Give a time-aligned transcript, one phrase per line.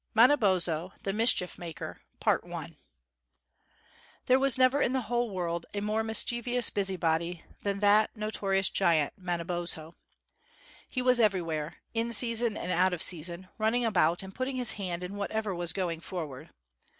[0.15, 2.73] MANABOZHO, THE MISCHIEF MAKER |THERE
[4.39, 9.13] was never in the whole world a more mischievous busy body than that notorious giant
[9.15, 9.93] Manabozho.
[10.89, 15.03] He was everywhere, in season and out of season, running about and putting his hand
[15.03, 16.49] in whatever was going forward.